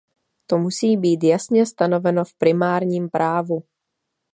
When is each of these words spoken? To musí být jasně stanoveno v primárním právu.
To 0.47 0.57
musí 0.57 0.97
být 0.97 1.23
jasně 1.23 1.65
stanoveno 1.65 2.23
v 2.25 2.33
primárním 2.33 3.09
právu. 3.09 3.63